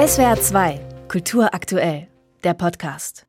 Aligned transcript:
SWR 0.00 0.40
2, 0.40 0.80
Kultur 1.08 1.52
aktuell, 1.52 2.08
der 2.42 2.54
Podcast. 2.54 3.26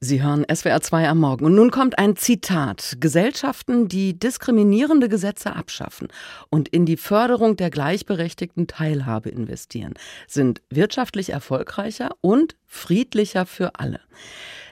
Sie 0.00 0.22
hören 0.22 0.46
SWR 0.50 0.80
2 0.80 1.06
am 1.10 1.18
Morgen. 1.18 1.44
Und 1.44 1.54
nun 1.54 1.70
kommt 1.70 1.98
ein 1.98 2.16
Zitat. 2.16 2.96
Gesellschaften, 2.98 3.88
die 3.88 4.18
diskriminierende 4.18 5.10
Gesetze 5.10 5.54
abschaffen 5.54 6.08
und 6.48 6.68
in 6.68 6.86
die 6.86 6.96
Förderung 6.96 7.56
der 7.56 7.68
gleichberechtigten 7.68 8.66
Teilhabe 8.66 9.28
investieren, 9.28 9.92
sind 10.26 10.62
wirtschaftlich 10.70 11.28
erfolgreicher 11.28 12.16
und 12.22 12.56
friedlicher 12.64 13.44
für 13.44 13.78
alle. 13.78 14.00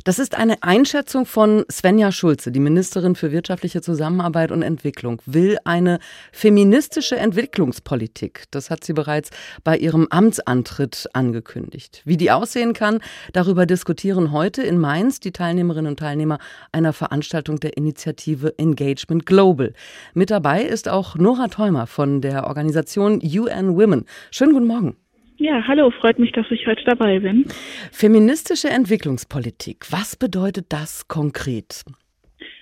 Das 0.04 0.18
ist 0.18 0.36
eine 0.36 0.60
Einschätzung 0.64 1.26
von 1.26 1.64
Svenja 1.70 2.10
Schulze, 2.10 2.50
die 2.50 2.58
Ministerin 2.58 3.14
für 3.14 3.30
wirtschaftliche 3.30 3.82
Zusammenarbeit 3.82 4.50
und 4.50 4.62
Entwicklung, 4.62 5.22
will 5.26 5.58
eine 5.64 6.00
feministische 6.32 7.16
Entwicklungspolitik. 7.16 8.44
Das 8.50 8.68
hat 8.68 8.82
sie 8.82 8.94
bereits 8.94 9.30
bei 9.62 9.76
ihrem 9.76 10.08
Amtsantritt 10.10 11.08
angekündigt. 11.12 12.02
Wie 12.04 12.16
die 12.16 12.32
aussehen 12.32 12.72
kann, 12.72 12.98
darüber 13.32 13.64
diskutieren 13.64 14.32
heute 14.32 14.62
in 14.62 14.78
Mainz 14.78 15.20
die 15.20 15.30
Teilnehmerinnen 15.30 15.92
und 15.92 16.00
Teilnehmer 16.00 16.38
einer 16.72 16.92
Veranstaltung 16.92 17.60
der 17.60 17.76
Initiative 17.76 18.58
Engagement 18.58 19.24
Global. 19.24 19.72
Mit 20.14 20.30
dabei 20.30 20.64
ist 20.64 20.88
auch 20.88 21.14
Nora 21.14 21.46
Theumer 21.46 21.86
von 21.86 22.20
der 22.20 22.48
Organisation 22.48 23.20
UN 23.22 23.76
Women. 23.76 24.06
Schönen 24.32 24.54
guten 24.54 24.66
Morgen. 24.66 24.96
Ja, 25.36 25.66
hallo, 25.66 25.90
freut 25.90 26.18
mich, 26.18 26.32
dass 26.32 26.50
ich 26.50 26.66
heute 26.66 26.84
dabei 26.84 27.18
bin. 27.18 27.46
Feministische 27.90 28.68
Entwicklungspolitik, 28.68 29.90
was 29.90 30.16
bedeutet 30.16 30.66
das 30.68 31.08
konkret? 31.08 31.82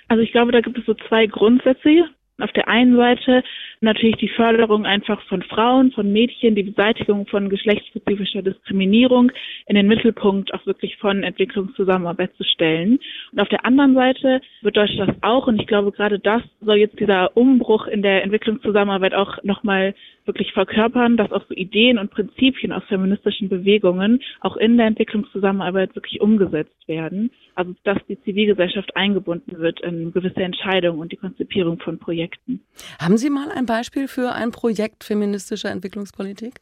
Also 0.08 0.22
ich 0.22 0.32
glaube, 0.32 0.52
da 0.52 0.60
gibt 0.60 0.78
es 0.78 0.86
so 0.86 0.94
zwei 1.08 1.26
Grundsätze. 1.26 2.08
Auf 2.42 2.52
der 2.52 2.68
einen 2.68 2.96
Seite 2.96 3.42
natürlich 3.80 4.16
die 4.16 4.28
Förderung 4.28 4.86
einfach 4.86 5.22
von 5.22 5.42
Frauen, 5.42 5.92
von 5.92 6.12
Mädchen, 6.12 6.54
die 6.54 6.62
Beseitigung 6.62 7.26
von 7.26 7.48
geschlechtsspezifischer 7.48 8.42
Diskriminierung 8.42 9.32
in 9.66 9.76
den 9.76 9.86
Mittelpunkt 9.86 10.52
auch 10.52 10.64
wirklich 10.66 10.96
von 10.98 11.22
Entwicklungszusammenarbeit 11.22 12.34
zu 12.36 12.44
stellen. 12.44 12.98
Und 13.32 13.40
auf 13.40 13.48
der 13.48 13.64
anderen 13.64 13.94
Seite 13.94 14.40
bedeutet 14.62 14.98
das 14.98 15.16
auch, 15.22 15.46
und 15.46 15.60
ich 15.60 15.66
glaube 15.66 15.92
gerade 15.92 16.18
das 16.18 16.42
soll 16.60 16.76
jetzt 16.76 16.98
dieser 17.00 17.36
Umbruch 17.36 17.86
in 17.86 18.02
der 18.02 18.22
Entwicklungszusammenarbeit 18.22 19.14
auch 19.14 19.42
nochmal 19.42 19.94
wirklich 20.26 20.52
verkörpern, 20.52 21.16
dass 21.16 21.32
auch 21.32 21.44
so 21.48 21.54
Ideen 21.54 21.98
und 21.98 22.10
Prinzipien 22.10 22.72
aus 22.72 22.84
feministischen 22.84 23.48
Bewegungen 23.48 24.20
auch 24.40 24.56
in 24.56 24.76
der 24.76 24.86
Entwicklungszusammenarbeit 24.86 25.94
wirklich 25.96 26.20
umgesetzt 26.20 26.86
werden. 26.86 27.30
Also 27.54 27.74
dass 27.84 27.98
die 28.08 28.20
Zivilgesellschaft 28.22 28.94
eingebunden 28.96 29.58
wird 29.58 29.80
in 29.80 30.12
gewisse 30.12 30.42
Entscheidungen 30.42 31.00
und 31.00 31.12
die 31.12 31.16
Konzipierung 31.16 31.78
von 31.78 31.98
Projekten. 31.98 32.29
Haben 33.00 33.16
Sie 33.16 33.30
mal 33.30 33.50
ein 33.50 33.66
Beispiel 33.66 34.08
für 34.08 34.32
ein 34.32 34.50
Projekt 34.50 35.04
feministischer 35.04 35.70
Entwicklungspolitik? 35.70 36.54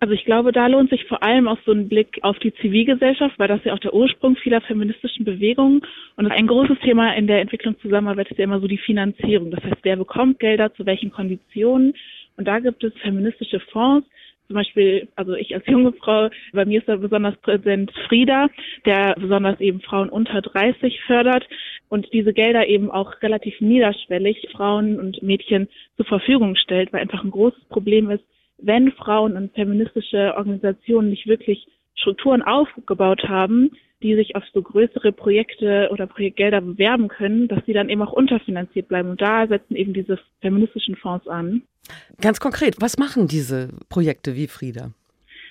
Also 0.00 0.14
ich 0.14 0.24
glaube, 0.24 0.52
da 0.52 0.68
lohnt 0.68 0.90
sich 0.90 1.04
vor 1.06 1.24
allem 1.24 1.48
auch 1.48 1.58
so 1.66 1.72
ein 1.72 1.88
Blick 1.88 2.20
auf 2.22 2.38
die 2.38 2.54
Zivilgesellschaft, 2.54 3.36
weil 3.38 3.48
das 3.48 3.64
ja 3.64 3.74
auch 3.74 3.80
der 3.80 3.94
Ursprung 3.94 4.36
vieler 4.36 4.60
feministischen 4.60 5.24
Bewegungen. 5.24 5.82
Und 6.16 6.30
ein 6.30 6.46
großes 6.46 6.78
Thema 6.84 7.16
in 7.16 7.26
der 7.26 7.40
Entwicklungszusammenarbeit 7.40 8.30
ist 8.30 8.38
ja 8.38 8.44
immer 8.44 8.60
so 8.60 8.68
die 8.68 8.78
Finanzierung. 8.78 9.50
Das 9.50 9.64
heißt, 9.64 9.78
wer 9.82 9.96
bekommt 9.96 10.38
Gelder, 10.38 10.72
zu 10.74 10.86
welchen 10.86 11.10
Konditionen? 11.10 11.94
Und 12.36 12.46
da 12.46 12.60
gibt 12.60 12.84
es 12.84 12.92
feministische 13.02 13.58
Fonds, 13.58 14.06
zum 14.48 14.54
Beispiel, 14.54 15.08
also 15.14 15.34
ich 15.34 15.54
als 15.54 15.66
junge 15.66 15.92
Frau, 15.92 16.30
bei 16.54 16.64
mir 16.64 16.80
ist 16.80 16.88
da 16.88 16.96
besonders 16.96 17.36
präsent 17.36 17.92
Frieda, 18.08 18.48
der 18.86 19.14
besonders 19.18 19.60
eben 19.60 19.82
Frauen 19.82 20.08
unter 20.08 20.40
30 20.40 21.00
fördert 21.06 21.46
und 21.90 22.10
diese 22.14 22.32
Gelder 22.32 22.66
eben 22.66 22.90
auch 22.90 23.20
relativ 23.22 23.60
niederschwellig 23.60 24.48
Frauen 24.52 24.98
und 24.98 25.22
Mädchen 25.22 25.68
zur 25.96 26.06
Verfügung 26.06 26.56
stellt, 26.56 26.92
weil 26.92 27.02
einfach 27.02 27.22
ein 27.22 27.30
großes 27.30 27.62
Problem 27.66 28.10
ist, 28.10 28.24
wenn 28.56 28.90
Frauen 28.92 29.36
und 29.36 29.54
feministische 29.54 30.34
Organisationen 30.34 31.10
nicht 31.10 31.26
wirklich 31.26 31.66
Strukturen 31.94 32.42
aufgebaut 32.42 33.24
haben, 33.28 33.70
die 34.02 34.14
sich 34.14 34.36
auf 34.36 34.44
so 34.52 34.62
größere 34.62 35.12
Projekte 35.12 35.88
oder 35.90 36.06
Projektgelder 36.06 36.60
bewerben 36.60 37.08
können, 37.08 37.48
dass 37.48 37.64
sie 37.66 37.72
dann 37.72 37.88
eben 37.88 38.02
auch 38.02 38.12
unterfinanziert 38.12 38.88
bleiben. 38.88 39.10
Und 39.10 39.20
da 39.20 39.46
setzen 39.46 39.74
eben 39.74 39.92
diese 39.92 40.18
feministischen 40.40 40.96
Fonds 40.96 41.26
an. 41.26 41.62
Ganz 42.20 42.38
konkret, 42.38 42.76
was 42.80 42.98
machen 42.98 43.28
diese 43.28 43.70
Projekte 43.88 44.36
wie 44.36 44.46
Frieda? 44.46 44.92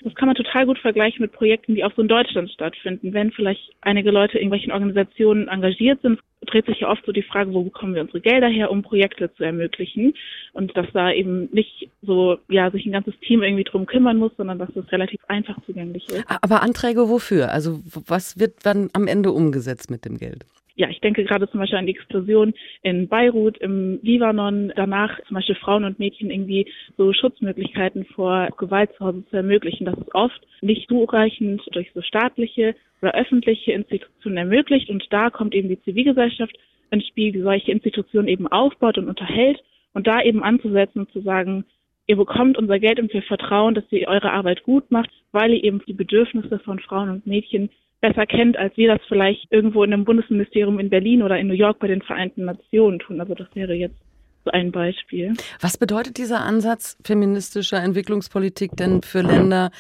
Das 0.04 0.16
kann 0.16 0.28
man 0.28 0.36
total 0.36 0.66
gut 0.66 0.80
vergleichen 0.80 1.22
mit 1.22 1.32
Projekten, 1.32 1.76
die 1.76 1.84
auch 1.84 1.94
so 1.96 2.02
in 2.02 2.08
Deutschland 2.08 2.52
stattfinden. 2.52 3.14
Wenn 3.14 3.32
vielleicht 3.32 3.74
einige 3.82 4.12
Leute 4.12 4.38
in 4.38 4.44
irgendwelchen 4.44 4.72
Organisationen 4.72 5.48
engagiert 5.48 6.02
sind, 6.02 6.20
dreht 6.46 6.66
sich 6.66 6.82
ja 6.82 6.90
oft 6.90 7.06
so 7.06 7.12
die 7.12 7.24
Frage, 7.24 7.54
wo 7.54 7.64
bekommen 7.64 7.96
wir 7.96 8.02
unsere 8.02 8.22
Gelder 8.22 8.48
her, 8.48 8.72
um 8.72 8.84
Projekte 8.84 9.34
zu 9.34 9.44
ermöglichen. 9.44 10.14
Und 10.54 10.76
dass 10.78 10.88
da 10.94 11.12
eben 11.12 11.50
nicht 11.52 11.90
so, 12.02 12.38
ja, 12.48 12.70
sich 12.72 12.86
ein 12.86 12.92
ganzes 12.92 13.20
Team 13.22 13.44
irgendwie 13.44 13.64
drum 13.64 13.86
kümmern 13.86 14.18
muss, 14.18 14.32
sondern 14.38 14.60
dass 14.60 14.70
es 14.76 14.92
relativ 14.92 15.20
einfach 15.28 15.58
zugänglich 15.66 16.08
ist. 16.10 16.24
Aber 16.42 16.62
Anträge 16.62 17.10
wofür? 17.10 17.52
Also 17.52 17.80
was 18.06 18.40
wird 18.40 18.66
dann 18.66 18.90
am 18.94 19.08
Ende 19.08 19.32
umgesetzt 19.32 19.90
mit 19.90 20.06
dem 20.06 20.18
Geld? 20.18 20.46
Ja, 20.78 20.90
ich 20.90 21.02
denke 21.02 21.24
gerade 21.24 21.50
zum 21.50 21.60
Beispiel 21.60 21.80
an 21.80 21.88
die 21.88 21.96
Explosion 21.96 22.54
in 22.84 23.08
Beirut, 23.08 23.58
im 23.58 24.00
Libanon, 24.04 24.72
danach 24.76 25.20
zum 25.28 25.34
Beispiel 25.34 25.56
Frauen 25.56 25.84
und 25.84 25.98
Mädchen 25.98 26.30
irgendwie 26.30 26.72
so 26.98 27.14
Schutzmöglichkeiten 27.14 28.06
vor 28.06 28.50
Gewalt 28.58 28.92
zu 28.96 29.06
Hause 29.06 29.26
zu 29.26 29.36
ermöglichen. 29.36 29.86
Das 29.86 29.98
ist 29.98 30.14
oft 30.14 30.40
nicht 30.62 30.88
zureichend 30.88 31.64
durch 31.72 31.92
so 31.96 32.02
staatliche 32.04 32.76
oder 33.02 33.16
öffentliche 33.16 33.72
Institutionen 33.72 34.38
ermöglicht. 34.38 34.92
Und 34.92 35.04
da 35.10 35.32
kommt 35.32 35.56
eben 35.56 35.68
die 35.68 35.82
Zivilgesellschaft 35.82 36.56
ins 36.92 37.08
Spiel, 37.08 37.32
die 37.32 37.42
solche 37.42 37.72
Institutionen 37.72 38.28
eben 38.28 38.48
aufbaut 38.48 39.00
und 39.00 39.10
unterhält. 39.10 39.60
Und 39.94 40.06
da 40.06 40.22
eben 40.22 40.44
anzusetzen 40.44 41.00
und 41.00 41.12
zu 41.12 41.22
sagen, 41.22 41.66
ihr 42.06 42.18
bekommt 42.18 42.56
unser 42.56 42.78
Geld 42.78 43.00
und 43.00 43.12
wir 43.12 43.24
vertrauen, 43.24 43.74
dass 43.74 43.84
ihr 43.90 44.08
eure 44.08 44.32
Arbeit 44.32 44.62
gut 44.62 44.92
macht, 44.92 45.10
weil 45.32 45.54
ihr 45.54 45.64
eben 45.64 45.82
die 45.88 45.94
Bedürfnisse 45.94 46.60
von 46.60 46.78
Frauen 46.78 47.10
und 47.10 47.26
Mädchen 47.26 47.72
besser 48.02 48.26
kennt, 48.26 48.58
als 48.58 48.76
wir 48.78 48.88
das 48.88 49.02
vielleicht 49.08 49.52
irgendwo 49.52 49.84
in 49.84 49.94
einem 49.94 50.06
Bundesministerium 50.06 50.80
in 50.80 50.90
Berlin 50.90 51.24
oder 51.24 51.38
in 51.40 51.48
New 51.48 51.54
York 51.54 51.80
bei 51.80 51.88
den 51.88 52.02
Vereinten 52.02 52.46
Nationen 52.46 53.00
tun. 53.00 53.20
Also 53.20 53.34
das 53.34 53.48
wäre 53.56 53.74
jetzt 53.74 53.98
so 54.46 54.52
ein 54.52 54.72
Beispiel. 54.72 55.34
Was 55.60 55.78
bedeutet 55.78 56.18
dieser 56.18 56.42
Ansatz 56.42 56.98
feministischer 57.04 57.84
Entwicklungspolitik 57.84 58.72
denn 58.78 59.02
für 59.02 59.22
Länder 59.22 59.72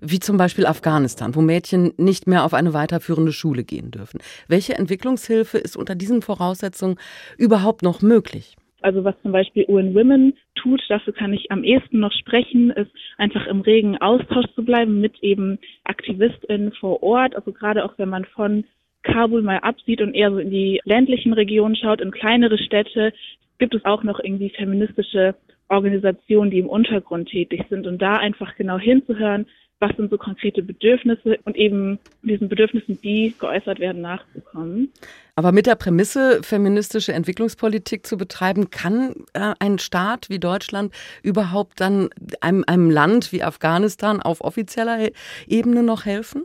wie 0.00 0.20
zum 0.20 0.36
Beispiel 0.36 0.66
Afghanistan, 0.66 1.34
wo 1.34 1.40
Mädchen 1.40 1.92
nicht 1.96 2.26
mehr 2.26 2.44
auf 2.44 2.54
eine 2.54 2.72
weiterführende 2.72 3.32
Schule 3.32 3.64
gehen 3.64 3.90
dürfen? 3.90 4.20
Welche 4.48 4.74
Entwicklungshilfe 4.74 5.58
ist 5.58 5.76
unter 5.76 5.94
diesen 5.94 6.22
Voraussetzungen 6.22 6.96
überhaupt 7.36 7.82
noch 7.82 8.00
möglich? 8.00 8.56
Also 8.82 9.04
was 9.04 9.14
zum 9.22 9.32
Beispiel 9.32 9.64
UN 9.68 9.94
Women 9.94 10.34
tut, 10.54 10.82
dafür 10.88 11.12
kann 11.12 11.32
ich 11.32 11.50
am 11.50 11.64
ehesten 11.64 12.00
noch 12.00 12.12
sprechen, 12.12 12.70
ist 12.70 12.90
einfach 13.18 13.46
im 13.46 13.60
regen 13.60 13.96
Austausch 13.98 14.46
zu 14.54 14.64
bleiben 14.64 15.00
mit 15.00 15.22
eben 15.22 15.58
AktivistInnen 15.84 16.72
vor 16.72 17.02
Ort. 17.02 17.36
Also 17.36 17.52
gerade 17.52 17.84
auch 17.84 17.94
wenn 17.98 18.08
man 18.08 18.24
von 18.24 18.64
Kabul 19.02 19.42
mal 19.42 19.58
absieht 19.58 20.00
und 20.00 20.14
eher 20.14 20.30
so 20.30 20.38
in 20.38 20.50
die 20.50 20.80
ländlichen 20.84 21.32
Regionen 21.32 21.76
schaut, 21.76 22.00
in 22.00 22.10
kleinere 22.10 22.58
Städte, 22.58 23.12
gibt 23.58 23.74
es 23.74 23.84
auch 23.84 24.02
noch 24.02 24.20
irgendwie 24.20 24.50
feministische 24.50 25.34
Organisationen, 25.68 26.50
die 26.50 26.58
im 26.58 26.68
Untergrund 26.68 27.28
tätig 27.28 27.64
sind 27.70 27.86
und 27.86 28.00
da 28.00 28.18
einfach 28.18 28.54
genau 28.56 28.78
hinzuhören, 28.78 29.46
was 29.82 29.94
sind 29.96 30.10
so 30.10 30.16
konkrete 30.16 30.62
Bedürfnisse 30.62 31.38
und 31.44 31.56
eben 31.56 31.98
diesen 32.22 32.48
Bedürfnissen, 32.48 33.00
die 33.02 33.34
geäußert 33.38 33.80
werden, 33.80 34.00
nachzukommen. 34.00 34.92
Aber 35.34 35.50
mit 35.50 35.66
der 35.66 35.74
Prämisse, 35.74 36.42
feministische 36.42 37.12
Entwicklungspolitik 37.12 38.06
zu 38.06 38.16
betreiben, 38.16 38.70
kann 38.70 39.14
äh, 39.34 39.54
ein 39.58 39.78
Staat 39.78 40.30
wie 40.30 40.38
Deutschland 40.38 40.94
überhaupt 41.22 41.80
dann 41.80 42.10
einem, 42.40 42.64
einem 42.66 42.90
Land 42.90 43.32
wie 43.32 43.42
Afghanistan 43.42 44.22
auf 44.22 44.40
offizieller 44.40 45.10
Ebene 45.48 45.82
noch 45.82 46.06
helfen? 46.06 46.44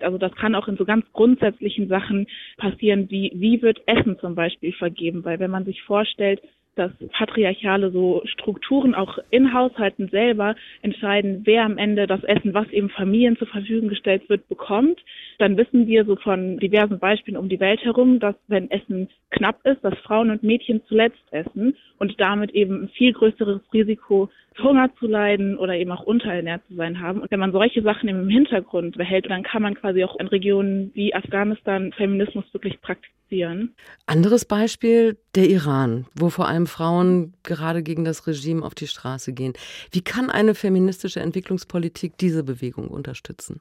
Also 0.00 0.18
das 0.18 0.34
kann 0.34 0.54
auch 0.54 0.68
in 0.68 0.76
so 0.76 0.84
ganz 0.84 1.06
grundsätzlichen 1.12 1.88
Sachen 1.88 2.26
passieren, 2.58 3.10
wie 3.10 3.32
wie 3.34 3.62
wird 3.62 3.80
Essen 3.86 4.18
zum 4.18 4.34
Beispiel 4.34 4.72
vergeben, 4.72 5.24
weil 5.24 5.38
wenn 5.38 5.50
man 5.50 5.64
sich 5.64 5.82
vorstellt, 5.82 6.42
dass 6.76 6.92
patriarchale 7.12 7.90
so 7.90 8.22
Strukturen 8.26 8.94
auch 8.94 9.18
in 9.30 9.52
Haushalten 9.52 10.08
selber 10.08 10.54
entscheiden, 10.82 11.42
wer 11.44 11.64
am 11.64 11.78
Ende 11.78 12.06
das 12.06 12.22
Essen, 12.24 12.54
was 12.54 12.68
eben 12.70 12.90
Familien 12.90 13.36
zur 13.36 13.48
Verfügung 13.48 13.88
gestellt 13.88 14.28
wird, 14.28 14.48
bekommt, 14.48 15.00
dann 15.38 15.56
wissen 15.56 15.86
wir 15.86 16.04
so 16.04 16.16
von 16.16 16.58
diversen 16.58 16.98
Beispielen 16.98 17.36
um 17.36 17.48
die 17.48 17.60
Welt 17.60 17.82
herum, 17.84 18.20
dass 18.20 18.36
wenn 18.46 18.70
Essen 18.70 19.08
knapp 19.30 19.64
ist, 19.64 19.82
dass 19.82 19.98
Frauen 20.00 20.30
und 20.30 20.42
Mädchen 20.42 20.82
zuletzt 20.86 21.22
essen 21.30 21.76
und 21.98 22.20
damit 22.20 22.52
eben 22.52 22.84
ein 22.84 22.88
viel 22.90 23.12
größeres 23.12 23.60
Risiko, 23.72 24.30
Hunger 24.62 24.90
zu 24.98 25.06
leiden 25.06 25.58
oder 25.58 25.74
eben 25.74 25.92
auch 25.92 26.02
unterernährt 26.02 26.62
zu 26.68 26.74
sein 26.74 27.00
haben. 27.00 27.20
Und 27.20 27.30
wenn 27.30 27.40
man 27.40 27.52
solche 27.52 27.82
Sachen 27.82 28.08
im 28.08 28.28
Hintergrund 28.28 28.96
behält, 28.96 29.28
dann 29.30 29.42
kann 29.42 29.62
man 29.62 29.74
quasi 29.74 30.04
auch 30.04 30.18
in 30.18 30.26
Regionen 30.26 30.90
wie 30.94 31.14
Afghanistan 31.14 31.92
Feminismus 31.92 32.44
wirklich 32.52 32.80
praktizieren. 32.80 33.74
Anderes 34.06 34.44
Beispiel, 34.44 35.16
der 35.34 35.48
Iran, 35.48 36.06
wo 36.14 36.30
vor 36.30 36.48
allem 36.48 36.66
Frauen 36.66 37.34
gerade 37.42 37.82
gegen 37.82 38.04
das 38.04 38.26
Regime 38.26 38.64
auf 38.64 38.74
die 38.74 38.86
Straße 38.86 39.32
gehen. 39.32 39.54
Wie 39.92 40.02
kann 40.02 40.30
eine 40.30 40.54
feministische 40.54 41.20
Entwicklungspolitik 41.20 42.16
diese 42.18 42.44
Bewegung 42.44 42.88
unterstützen? 42.88 43.60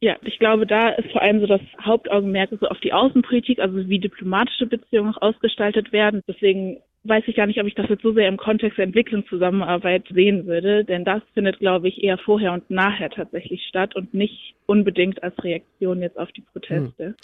Ja, 0.00 0.16
ich 0.22 0.38
glaube, 0.38 0.66
da 0.66 0.90
ist 0.90 1.10
vor 1.12 1.22
allem 1.22 1.40
so 1.40 1.46
das 1.46 1.62
Hauptaugenmerk 1.80 2.50
so 2.60 2.68
auf 2.68 2.78
die 2.80 2.92
Außenpolitik, 2.92 3.58
also 3.58 3.88
wie 3.88 3.98
diplomatische 3.98 4.66
Beziehungen 4.66 5.14
auch 5.14 5.22
ausgestaltet 5.22 5.92
werden. 5.92 6.20
Deswegen 6.28 6.78
weiß 7.04 7.24
ich 7.26 7.36
gar 7.36 7.46
nicht, 7.46 7.60
ob 7.60 7.66
ich 7.66 7.74
das 7.74 7.88
jetzt 7.88 8.02
so 8.02 8.12
sehr 8.12 8.28
im 8.28 8.38
Kontext 8.38 8.78
der 8.78 8.86
Entwicklungszusammenarbeit 8.86 10.04
sehen 10.12 10.46
würde, 10.46 10.84
denn 10.84 11.04
das 11.04 11.22
findet, 11.34 11.58
glaube 11.58 11.88
ich, 11.88 12.02
eher 12.02 12.18
vorher 12.18 12.52
und 12.52 12.68
nachher 12.70 13.10
tatsächlich 13.10 13.62
statt 13.68 13.94
und 13.94 14.14
nicht 14.14 14.54
unbedingt 14.66 15.22
als 15.22 15.34
Reaktion 15.44 16.00
jetzt 16.00 16.18
auf 16.18 16.32
die 16.32 16.40
Proteste. 16.40 17.06
Hm. 17.08 17.14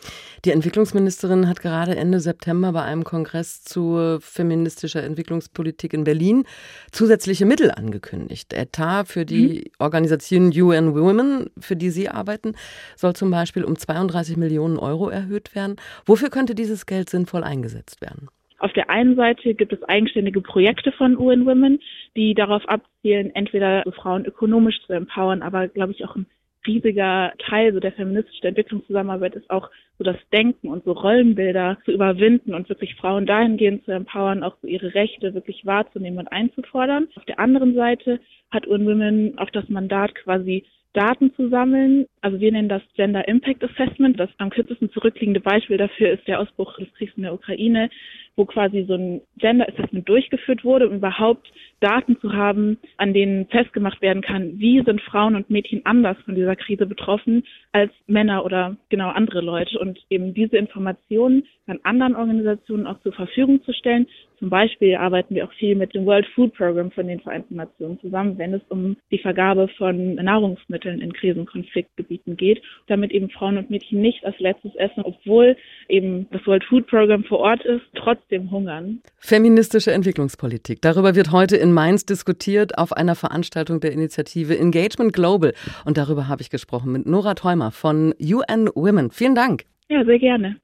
Die 0.44 0.50
Entwicklungsministerin 0.50 1.48
hat 1.48 1.60
gerade 1.60 1.96
Ende 1.96 2.20
September 2.20 2.72
bei 2.72 2.82
einem 2.82 3.04
Kongress 3.04 3.64
zu 3.64 4.18
feministischer 4.20 5.02
Entwicklungspolitik 5.02 5.94
in 5.94 6.04
Berlin 6.04 6.44
zusätzliche 6.92 7.46
Mittel 7.46 7.70
angekündigt. 7.70 8.52
Etat 8.52 9.04
für 9.04 9.24
die 9.24 9.48
mhm. 9.48 9.70
Organisation 9.78 10.52
UN 10.54 10.94
Women, 10.94 11.46
für 11.58 11.76
die 11.76 11.90
Sie 11.90 12.10
arbeiten, 12.10 12.52
soll 12.96 13.14
zum 13.14 13.30
Beispiel 13.30 13.64
um 13.64 13.76
32 13.76 14.36
Millionen 14.36 14.76
Euro 14.76 15.08
erhöht 15.08 15.54
werden. 15.54 15.76
Wofür 16.04 16.28
könnte 16.28 16.54
dieses 16.54 16.84
Geld 16.84 17.08
sinnvoll 17.08 17.44
eingesetzt 17.44 18.02
werden? 18.02 18.28
Auf 18.60 18.72
der 18.74 18.90
einen 18.90 19.16
Seite 19.16 19.54
gibt 19.54 19.72
es 19.72 19.82
eigenständige 19.82 20.42
Projekte 20.42 20.92
von 20.92 21.18
UN 21.18 21.46
Women, 21.46 21.80
die 22.14 22.34
darauf 22.34 22.68
abzielen, 22.68 23.34
entweder 23.34 23.82
Frauen 23.96 24.26
ökonomisch 24.26 24.80
zu 24.86 24.92
empowern, 24.92 25.42
aber 25.42 25.68
glaube 25.68 25.92
ich 25.92 26.04
auch 26.04 26.14
ein 26.14 26.26
riesiger 26.66 27.32
Teil 27.38 27.72
so 27.72 27.80
der 27.80 27.92
feministischen 27.92 28.48
Entwicklungszusammenarbeit 28.48 29.34
ist 29.34 29.48
auch 29.48 29.70
so 29.96 30.04
das 30.04 30.16
Denken 30.32 30.68
und 30.68 30.84
so 30.84 30.92
Rollenbilder 30.92 31.78
zu 31.84 31.92
überwinden 31.92 32.54
und 32.54 32.68
wirklich 32.68 32.94
Frauen 32.96 33.26
dahingehend 33.26 33.84
zu 33.84 33.92
empowern, 33.92 34.42
auch 34.42 34.56
so 34.60 34.68
ihre 34.68 34.94
Rechte 34.94 35.34
wirklich 35.34 35.64
wahrzunehmen 35.64 36.18
und 36.18 36.28
einzufordern. 36.28 37.08
Auf 37.16 37.24
der 37.24 37.38
anderen 37.38 37.74
Seite 37.74 38.20
hat 38.50 38.66
UN 38.66 38.86
Women 38.86 39.38
auch 39.38 39.50
das 39.50 39.68
Mandat 39.68 40.14
quasi 40.14 40.64
Daten 40.92 41.32
zu 41.34 41.48
sammeln. 41.48 42.06
Also 42.20 42.40
wir 42.40 42.50
nennen 42.50 42.68
das 42.68 42.82
Gender 42.96 43.26
Impact 43.28 43.62
Assessment. 43.62 44.18
Das 44.18 44.30
am 44.38 44.50
kürzesten 44.50 44.90
zurückliegende 44.90 45.40
Beispiel 45.40 45.76
dafür 45.76 46.10
ist 46.10 46.26
der 46.26 46.40
Ausbruch 46.40 46.76
des 46.78 46.92
Kriegs 46.94 47.12
in 47.16 47.22
der 47.22 47.34
Ukraine, 47.34 47.90
wo 48.36 48.44
quasi 48.44 48.84
so 48.86 48.94
ein 48.94 49.20
Gender 49.38 49.68
Assessment 49.68 50.08
durchgeführt 50.08 50.64
wurde, 50.64 50.88
um 50.88 50.96
überhaupt 50.96 51.52
Daten 51.80 52.18
zu 52.20 52.32
haben, 52.32 52.78
an 52.98 53.14
denen 53.14 53.46
festgemacht 53.46 54.02
werden 54.02 54.22
kann, 54.22 54.58
wie 54.58 54.82
sind 54.82 55.00
Frauen 55.00 55.34
und 55.34 55.50
Mädchen 55.50 55.84
anders 55.84 56.16
von 56.24 56.34
dieser 56.34 56.56
Krise 56.56 56.86
betroffen 56.86 57.44
als 57.72 57.90
Männer 58.06 58.44
oder 58.44 58.76
genau 58.90 59.08
andere 59.08 59.40
Leute 59.40 59.78
und 59.78 59.98
eben 60.10 60.34
diese 60.34 60.56
Informationen 60.56 61.44
an 61.66 61.80
anderen 61.82 62.16
Organisationen 62.16 62.86
auch 62.86 63.00
zur 63.00 63.12
Verfügung 63.12 63.62
zu 63.64 63.72
stellen. 63.72 64.06
Zum 64.38 64.50
Beispiel 64.50 64.96
arbeiten 64.96 65.34
wir 65.34 65.44
auch 65.44 65.52
viel 65.52 65.74
mit 65.74 65.94
dem 65.94 66.06
World 66.06 66.26
Food 66.34 66.54
Program 66.54 66.90
von 66.90 67.06
den 67.06 67.20
Vereinten 67.20 67.56
Nationen 67.56 68.00
zusammen, 68.00 68.38
wenn 68.38 68.54
es 68.54 68.62
um 68.68 68.96
die 69.10 69.18
Vergabe 69.18 69.68
von 69.76 70.14
Nahrungsmitteln 70.14 71.00
in 71.00 71.12
Krisenkonfliktgebieten 71.12 72.36
geht, 72.36 72.62
damit 72.86 73.12
eben 73.12 73.30
Frauen 73.30 73.58
und 73.58 73.70
Mädchen 73.70 74.00
nicht 74.00 74.24
als 74.24 74.38
letztes 74.38 74.74
essen, 74.76 75.02
obwohl 75.04 75.56
eben 75.88 76.26
das 76.30 76.46
World 76.46 76.64
Food 76.64 76.86
Program 76.86 77.24
vor 77.24 77.40
Ort 77.40 77.64
ist, 77.64 77.84
trotzdem 78.30 78.50
hungern. 78.50 79.02
Feministische 79.18 79.92
Entwicklungspolitik. 79.92 80.80
Darüber 80.82 81.14
wird 81.14 81.32
heute 81.32 81.56
in 81.56 81.72
Mainz 81.72 82.06
diskutiert 82.06 82.78
auf 82.78 82.92
einer 82.92 83.14
Veranstaltung 83.14 83.80
der 83.80 83.92
Initiative 83.92 84.56
Engagement 84.56 85.12
Global. 85.12 85.52
Und 85.84 85.96
darüber 85.98 86.28
habe 86.28 86.42
ich 86.42 86.50
gesprochen 86.50 86.92
mit 86.92 87.06
Nora 87.06 87.34
Träumer 87.34 87.70
von 87.72 88.14
UN 88.20 88.68
Women. 88.74 89.10
Vielen 89.10 89.34
Dank. 89.34 89.64
Ja, 89.88 90.04
sehr 90.04 90.18
gerne. 90.18 90.56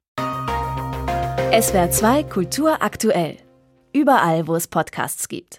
SWR 1.61 1.91
2 1.91 2.23
Kultur 2.25 2.83
aktuell. 2.83 3.37
Überall, 3.93 4.47
wo 4.47 4.55
es 4.55 4.69
Podcasts 4.69 5.29
gibt. 5.29 5.55